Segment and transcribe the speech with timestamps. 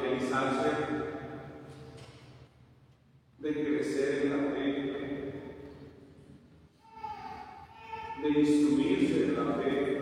[0.00, 0.70] evangelizarse,
[3.38, 4.66] de crecer en la fe,
[8.22, 9.99] de instruirse en la fe.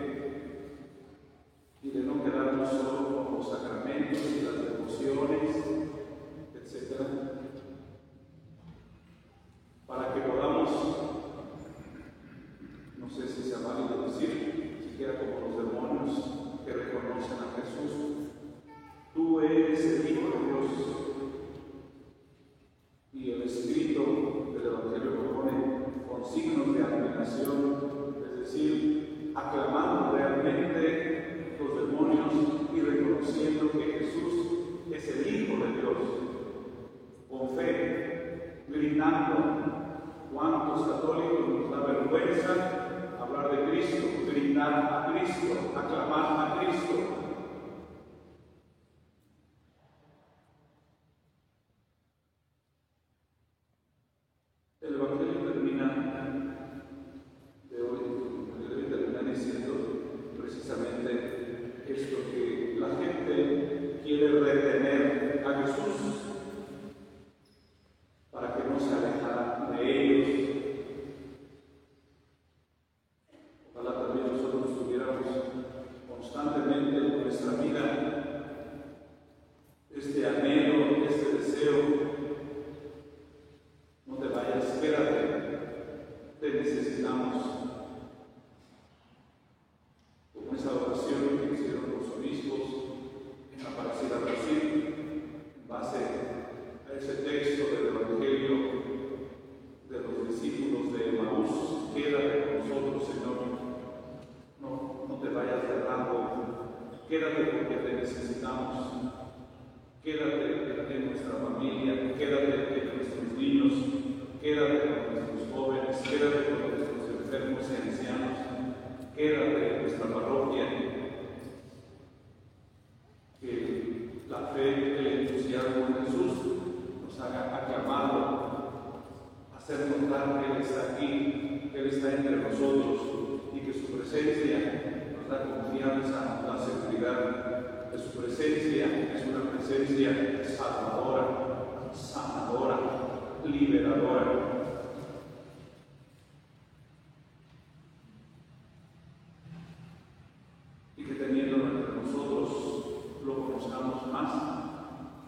[153.29, 154.31] lo conozcamos más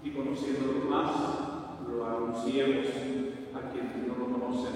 [0.04, 1.12] y conociéndolo más
[1.88, 2.88] lo anunciemos
[3.54, 4.74] a quienes no lo conocen.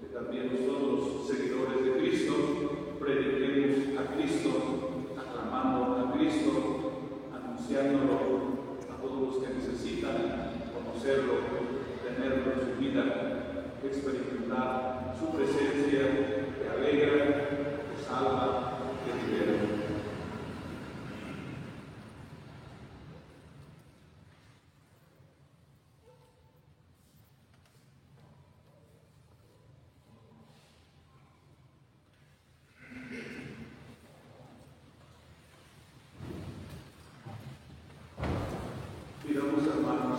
[0.00, 2.34] Que también nosotros, seguidores de Cristo,
[2.98, 4.50] prediquemos a Cristo,
[5.16, 6.50] aclamando a Cristo,
[7.32, 8.18] anunciándolo
[8.90, 10.16] a todos los que necesitan
[10.74, 11.34] conocerlo,
[12.02, 13.04] tenerlo en su vida,
[13.84, 16.39] experimentar su presencia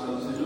[0.03, 0.40] anos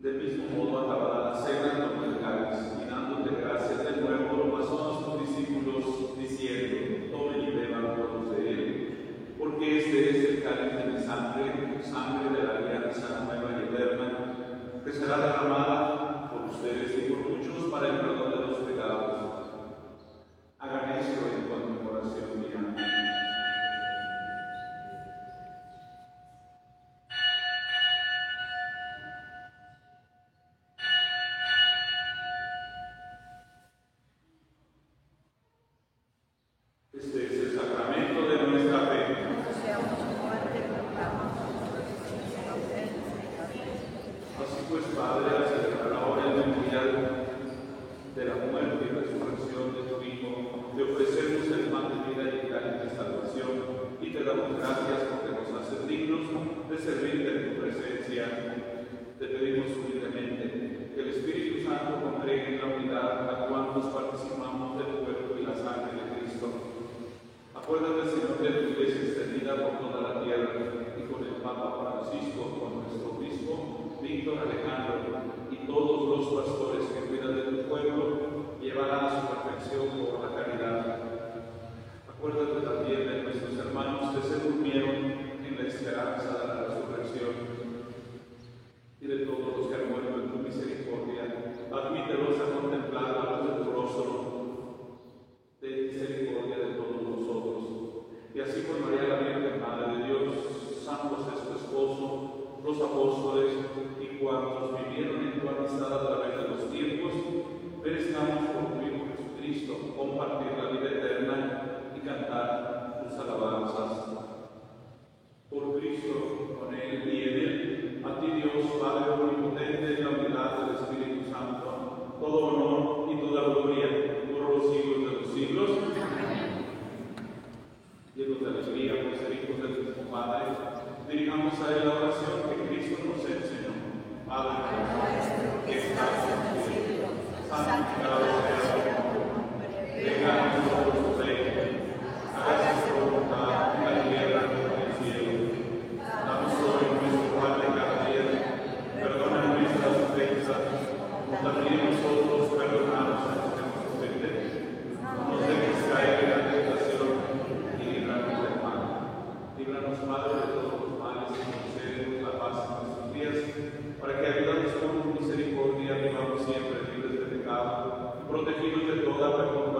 [0.00, 4.58] Del mismo modo acabará la cena con el cáliz y dándote gracias de nuevo lo
[4.58, 10.42] pasó a sus discípulos diciendo, tomen y beban todos de él, porque este es el
[10.42, 14.08] cáliz de mi sangre, sangre de la alianza nueva y eterna,
[14.82, 18.29] que será derramada por ustedes y por muchos para el perdón
[79.68, 79.89] Brazil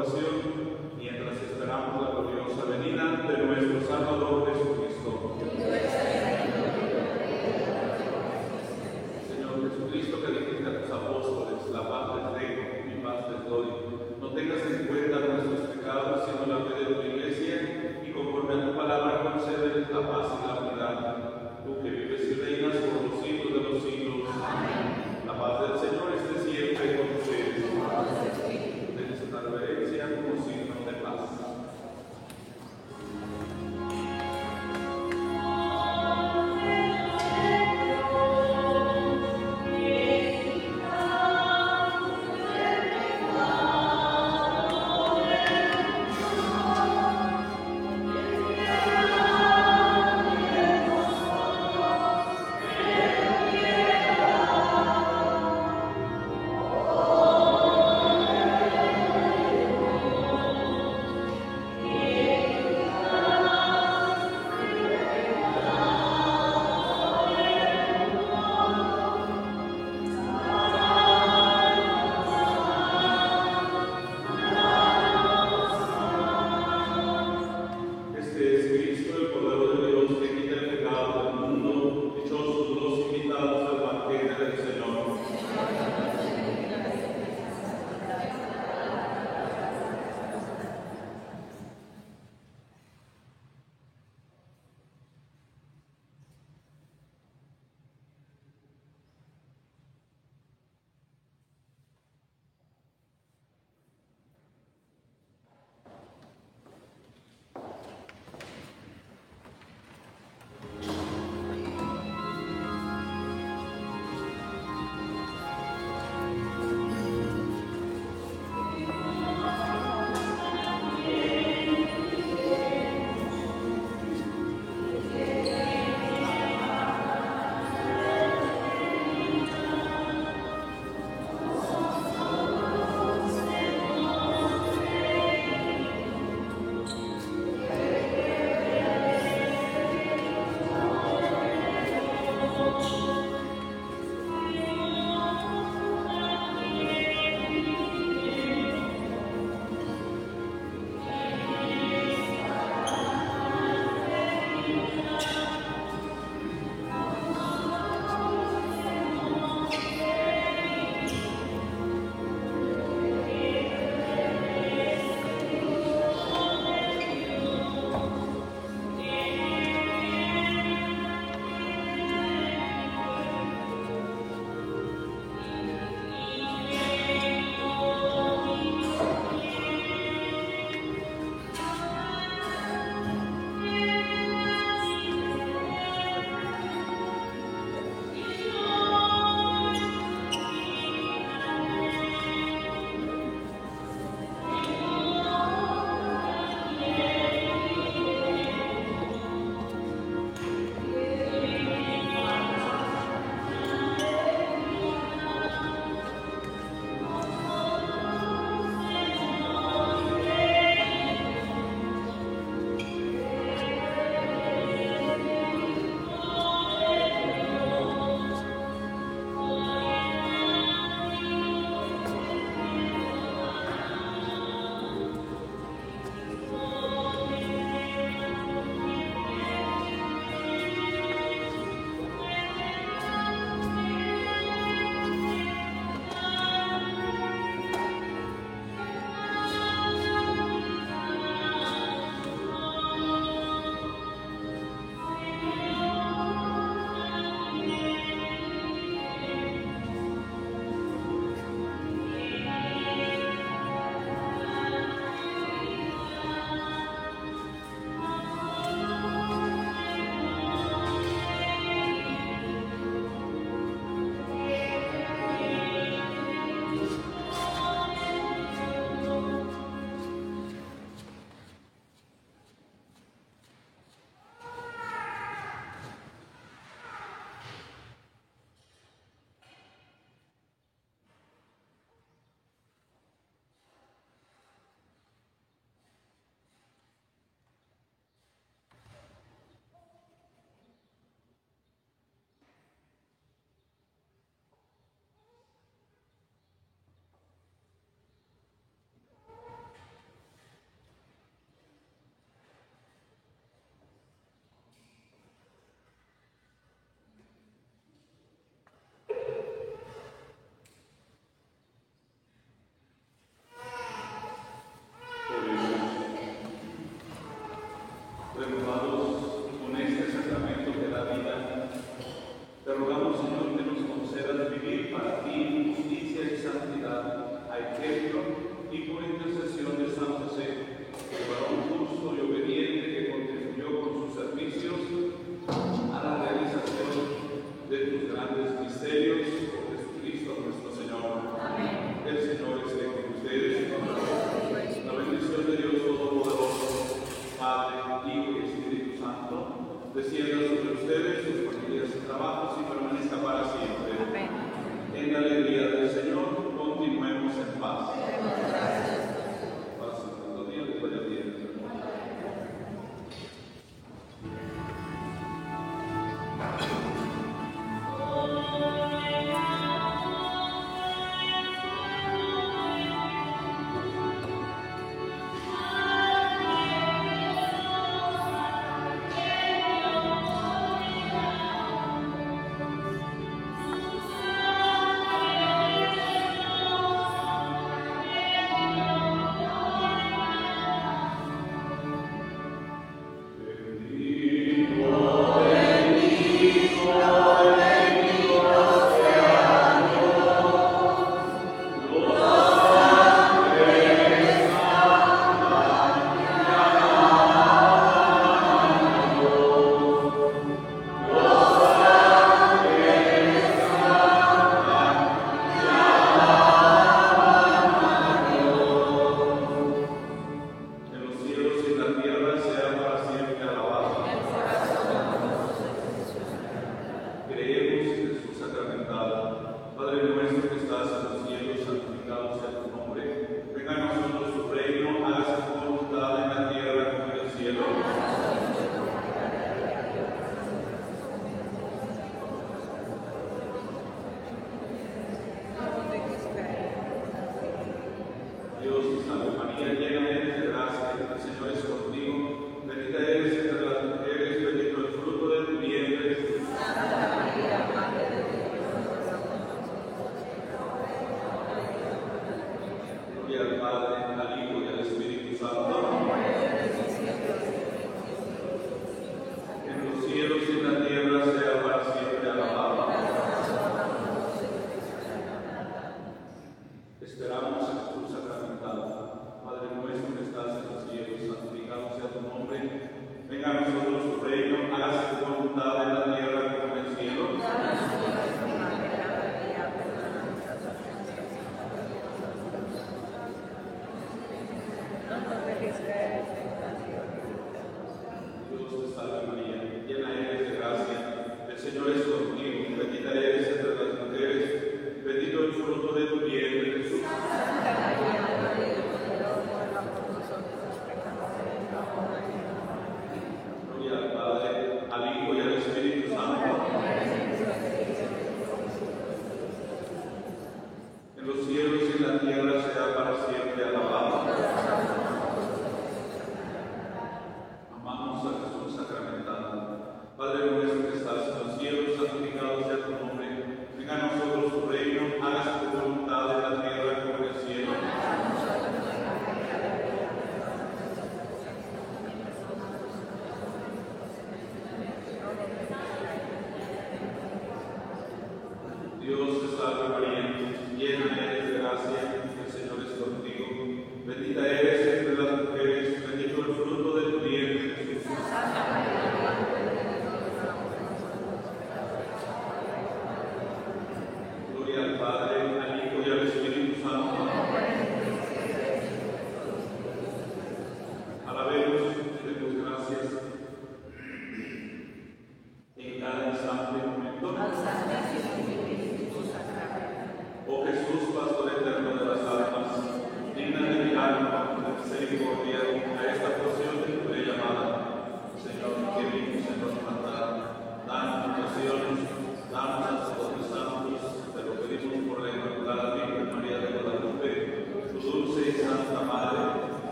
[0.00, 0.39] Brasil.